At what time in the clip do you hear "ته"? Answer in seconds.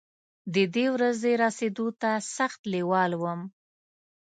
2.01-2.11